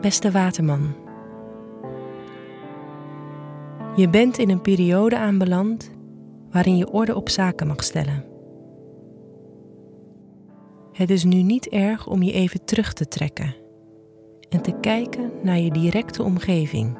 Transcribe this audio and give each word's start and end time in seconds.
Beste 0.00 0.30
waterman. 0.30 0.94
Je 3.96 4.08
bent 4.10 4.38
in 4.38 4.50
een 4.50 4.60
periode 4.60 5.18
aanbeland 5.18 5.90
waarin 6.50 6.76
je 6.76 6.90
orde 6.90 7.14
op 7.14 7.28
zaken 7.28 7.66
mag 7.66 7.84
stellen. 7.84 8.24
Het 10.92 11.10
is 11.10 11.24
nu 11.24 11.42
niet 11.42 11.68
erg 11.68 12.06
om 12.06 12.22
je 12.22 12.32
even 12.32 12.64
terug 12.64 12.92
te 12.92 13.08
trekken 13.08 13.54
en 14.48 14.62
te 14.62 14.74
kijken 14.80 15.30
naar 15.42 15.58
je 15.58 15.70
directe 15.70 16.22
omgeving. 16.22 16.98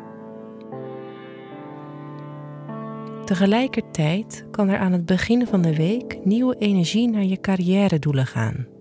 Tegelijkertijd 3.24 4.46
kan 4.50 4.68
er 4.68 4.78
aan 4.78 4.92
het 4.92 5.06
begin 5.06 5.46
van 5.46 5.62
de 5.62 5.76
week 5.76 6.24
nieuwe 6.24 6.56
energie 6.56 7.08
naar 7.08 7.24
je 7.24 7.40
carrière 7.40 7.98
doelen 7.98 8.26
gaan. 8.26 8.77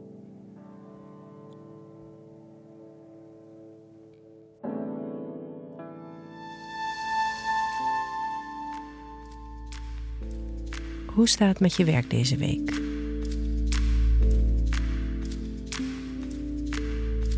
Hoe 11.17 11.27
staat 11.27 11.49
het 11.49 11.59
met 11.59 11.76
je 11.76 11.84
werk 11.84 12.09
deze 12.09 12.38
week? 12.38 12.81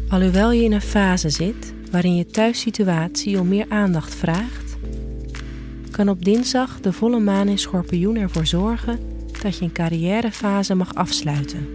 Alhoewel 0.09 0.52
je 0.52 0.63
in 0.63 0.71
een 0.71 0.81
fase 0.81 1.29
zit 1.29 1.73
waarin 1.91 2.15
je 2.15 2.25
thuissituatie 2.25 3.39
om 3.39 3.47
meer 3.47 3.65
aandacht 3.69 4.15
vraagt, 4.15 4.77
kan 5.91 6.09
op 6.09 6.25
dinsdag 6.25 6.79
de 6.79 6.93
volle 6.93 7.19
maan 7.19 7.47
in 7.47 7.58
Schorpioen 7.58 8.16
ervoor 8.16 8.45
zorgen 8.45 8.99
dat 9.41 9.58
je 9.58 9.66
een 9.66 9.71
carrièrefase 9.71 10.75
mag 10.75 10.95
afsluiten. 10.95 11.67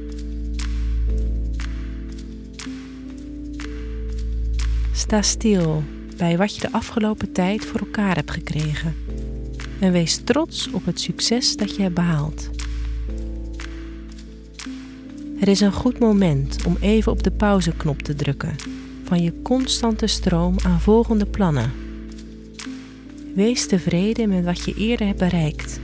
Sta 4.93 5.23
stil 5.23 5.83
bij 6.17 6.37
wat 6.37 6.55
je 6.55 6.61
de 6.61 6.73
afgelopen 6.73 7.33
tijd 7.33 7.65
voor 7.65 7.81
elkaar 7.81 8.15
hebt 8.15 8.31
gekregen 8.31 9.04
en 9.81 9.93
wees 9.93 10.21
trots 10.25 10.71
op 10.71 10.85
het 10.85 11.01
succes 11.01 11.57
dat 11.57 11.77
je 11.77 11.83
hebt 11.83 11.95
behaald. 11.95 12.51
Het 15.37 15.49
is 15.49 15.61
een 15.61 15.73
goed 15.73 15.99
moment 15.99 16.65
om 16.67 16.77
even 16.81 17.13
op 17.13 17.23
de 17.23 17.31
pauzeknop 17.31 18.03
te 18.03 18.15
drukken 18.15 18.57
van 19.05 19.23
je 19.23 19.43
constante 19.43 20.07
stroom 20.07 20.57
aan 20.63 20.81
volgende 20.81 21.27
plannen. 21.27 21.73
Wees 23.35 23.67
tevreden 23.67 24.29
met 24.29 24.45
wat 24.45 24.65
je 24.65 24.75
eerder 24.75 25.07
hebt 25.07 25.19
bereikt. 25.19 25.81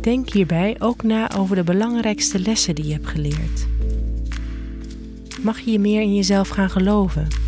Denk 0.00 0.32
hierbij 0.32 0.76
ook 0.78 1.02
na 1.02 1.36
over 1.36 1.56
de 1.56 1.64
belangrijkste 1.64 2.38
lessen 2.38 2.74
die 2.74 2.86
je 2.86 2.92
hebt 2.92 3.06
geleerd. 3.06 3.66
Mag 5.42 5.60
je 5.60 5.78
meer 5.78 6.00
in 6.00 6.14
jezelf 6.14 6.48
gaan 6.48 6.70
geloven? 6.70 7.45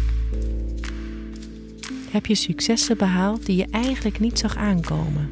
Heb 2.10 2.26
je 2.26 2.34
successen 2.34 2.96
behaald 2.96 3.46
die 3.46 3.56
je 3.56 3.66
eigenlijk 3.70 4.20
niet 4.20 4.38
zag 4.38 4.56
aankomen? 4.56 5.30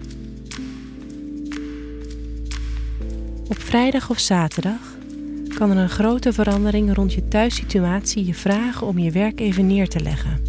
Op 3.49 3.59
vrijdag 3.59 4.11
of 4.11 4.19
zaterdag 4.19 4.97
kan 5.55 5.71
er 5.71 5.77
een 5.77 5.89
grote 5.89 6.33
verandering 6.33 6.95
rond 6.95 7.13
je 7.13 7.29
thuissituatie 7.29 8.27
je 8.27 8.35
vragen 8.35 8.87
om 8.87 8.99
je 8.99 9.11
werk 9.11 9.41
even 9.41 9.67
neer 9.67 9.89
te 9.89 10.01
leggen. 10.01 10.43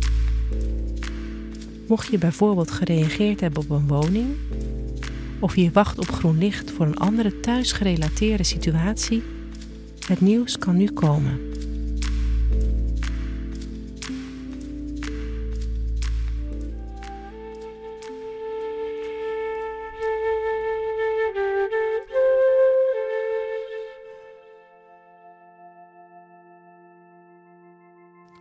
Mocht 1.88 2.12
je 2.12 2.18
bijvoorbeeld 2.18 2.72
gereageerd 2.72 3.40
hebben 3.40 3.64
op 3.64 3.70
een 3.70 3.88
woning, 3.88 4.28
of 5.40 5.56
je 5.56 5.72
wacht 5.72 5.98
op 5.98 6.10
groen 6.10 6.38
licht 6.38 6.72
voor 6.72 6.86
een 6.86 6.98
andere 6.98 7.40
thuisgerelateerde 7.40 8.44
situatie, 8.44 9.24
het 10.08 10.22
nieuws 10.22 10.58
kan 10.58 10.78
nu 10.78 10.92
komen. 10.92 11.47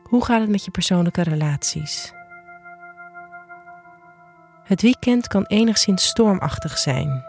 Hoe 0.09 0.25
gaat 0.25 0.41
het 0.41 0.50
met 0.50 0.65
je 0.65 0.71
persoonlijke 0.71 1.22
relaties? 1.22 2.12
Het 4.65 4.83
weekend 4.83 5.27
kan 5.27 5.44
enigszins 5.44 6.06
stormachtig 6.06 6.78
zijn. 6.78 7.25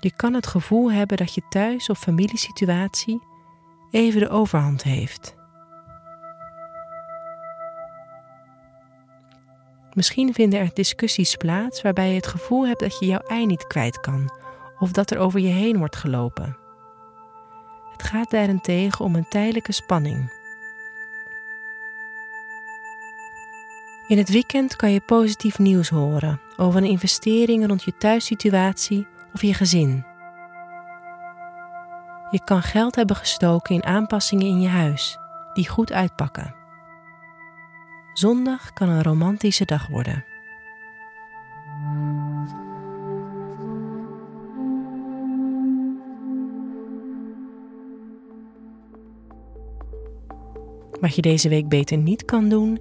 Je 0.00 0.12
kan 0.16 0.34
het 0.34 0.46
gevoel 0.46 0.92
hebben 0.92 1.16
dat 1.16 1.34
je 1.34 1.42
thuis- 1.48 1.88
of 1.88 1.98
familiesituatie 1.98 3.22
even 3.90 4.20
de 4.20 4.28
overhand 4.28 4.82
heeft. 4.82 5.34
Misschien 9.92 10.34
vinden 10.34 10.60
er 10.60 10.70
discussies 10.72 11.36
plaats 11.36 11.82
waarbij 11.82 12.08
je 12.08 12.14
het 12.14 12.26
gevoel 12.26 12.66
hebt 12.66 12.80
dat 12.80 12.98
je 12.98 13.06
jouw 13.06 13.22
ei 13.26 13.46
niet 13.46 13.66
kwijt 13.66 14.00
kan 14.00 14.32
of 14.78 14.92
dat 14.92 15.10
er 15.10 15.18
over 15.18 15.40
je 15.40 15.48
heen 15.48 15.78
wordt 15.78 15.96
gelopen. 15.96 16.63
Gaat 18.14 18.30
daarentegen 18.30 19.04
om 19.04 19.14
een 19.14 19.28
tijdelijke 19.28 19.72
spanning. 19.72 20.32
In 24.06 24.18
het 24.18 24.28
weekend 24.28 24.76
kan 24.76 24.92
je 24.92 25.00
positief 25.00 25.58
nieuws 25.58 25.88
horen 25.88 26.40
over 26.56 26.80
een 26.82 26.88
investering 26.88 27.66
rond 27.66 27.82
je 27.82 27.96
thuissituatie 27.96 29.06
of 29.32 29.42
je 29.42 29.54
gezin. 29.54 30.04
Je 32.30 32.40
kan 32.44 32.62
geld 32.62 32.94
hebben 32.94 33.16
gestoken 33.16 33.74
in 33.74 33.84
aanpassingen 33.84 34.46
in 34.46 34.60
je 34.60 34.68
huis 34.68 35.18
die 35.54 35.68
goed 35.68 35.92
uitpakken. 35.92 36.54
Zondag 38.12 38.72
kan 38.72 38.88
een 38.88 39.02
romantische 39.02 39.64
dag 39.64 39.86
worden. 39.86 40.33
Wat 51.00 51.14
je 51.14 51.22
deze 51.22 51.48
week 51.48 51.68
beter 51.68 51.96
niet 51.96 52.24
kan 52.24 52.48
doen, 52.48 52.78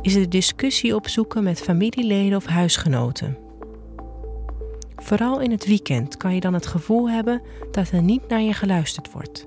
is 0.00 0.12
de 0.12 0.28
discussie 0.28 0.94
opzoeken 0.94 1.42
met 1.42 1.60
familieleden 1.60 2.36
of 2.36 2.46
huisgenoten. 2.46 3.38
Vooral 4.96 5.40
in 5.40 5.50
het 5.50 5.66
weekend 5.66 6.16
kan 6.16 6.34
je 6.34 6.40
dan 6.40 6.54
het 6.54 6.66
gevoel 6.66 7.10
hebben 7.10 7.42
dat 7.70 7.90
er 7.90 8.02
niet 8.02 8.28
naar 8.28 8.40
je 8.40 8.52
geluisterd 8.52 9.12
wordt. 9.12 9.46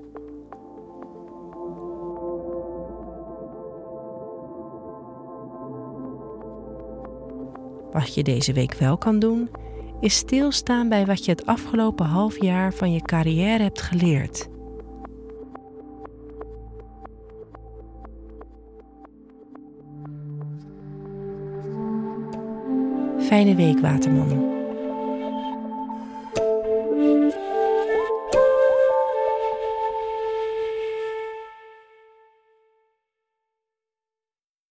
Wat 7.92 8.14
je 8.14 8.22
deze 8.22 8.52
week 8.52 8.74
wel 8.74 8.98
kan 8.98 9.18
doen, 9.18 9.50
is 10.00 10.16
stilstaan 10.16 10.88
bij 10.88 11.06
wat 11.06 11.24
je 11.24 11.30
het 11.30 11.46
afgelopen 11.46 12.06
half 12.06 12.42
jaar 12.42 12.74
van 12.74 12.92
je 12.92 13.02
carrière 13.02 13.62
hebt 13.62 13.82
geleerd 13.82 14.48
Fijne 23.28 23.56
week, 23.56 23.80
Waterman. 23.80 24.55